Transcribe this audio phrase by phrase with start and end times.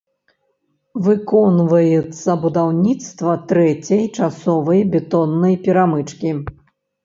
[1.07, 6.37] Выконваецца будаўніцтва трэцяй часовай бетоннай перамычкі.